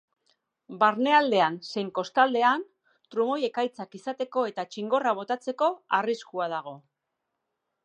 Barnealdean 0.83 1.59
zein 1.71 1.91
kostaldean 1.99 2.63
trumoi-ekaitzak 3.15 3.95
izateko 4.01 4.47
eta 4.53 4.67
txingorra 4.73 5.15
botatzeko 5.23 5.71
arriskua 6.01 6.51
dago. 6.59 6.77